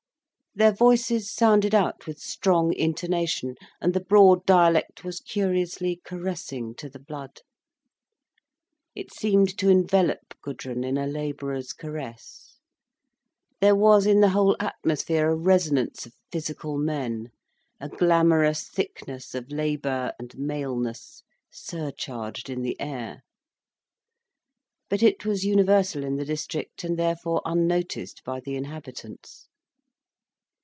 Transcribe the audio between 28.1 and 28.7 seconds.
by the